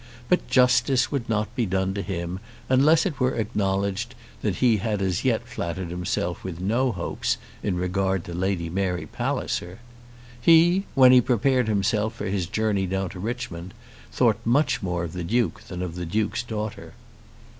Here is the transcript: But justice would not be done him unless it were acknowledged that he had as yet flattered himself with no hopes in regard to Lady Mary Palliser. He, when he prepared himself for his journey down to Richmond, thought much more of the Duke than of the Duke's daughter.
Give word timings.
But 0.29 0.49
justice 0.49 1.11
would 1.11 1.29
not 1.29 1.55
be 1.55 1.67
done 1.67 1.93
him 1.93 2.39
unless 2.69 3.05
it 3.05 3.19
were 3.19 3.35
acknowledged 3.35 4.15
that 4.41 4.55
he 4.55 4.77
had 4.77 4.99
as 4.99 5.23
yet 5.23 5.47
flattered 5.47 5.91
himself 5.91 6.43
with 6.43 6.59
no 6.59 6.91
hopes 6.91 7.37
in 7.61 7.75
regard 7.77 8.23
to 8.23 8.33
Lady 8.33 8.67
Mary 8.67 9.05
Palliser. 9.05 9.77
He, 10.41 10.85
when 10.95 11.11
he 11.11 11.21
prepared 11.21 11.67
himself 11.67 12.15
for 12.15 12.25
his 12.25 12.47
journey 12.47 12.87
down 12.87 13.11
to 13.11 13.19
Richmond, 13.19 13.75
thought 14.11 14.43
much 14.43 14.81
more 14.81 15.03
of 15.03 15.13
the 15.13 15.23
Duke 15.23 15.61
than 15.67 15.83
of 15.83 15.93
the 15.93 16.05
Duke's 16.07 16.41
daughter. 16.41 16.93